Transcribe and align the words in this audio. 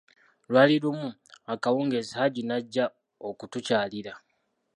Lwali 0.51 0.75
lumu, 0.83 1.09
akawungeezi, 1.53 2.13
Haji 2.19 2.41
n'ajja 2.43 2.85
okutukyalira. 3.27 4.13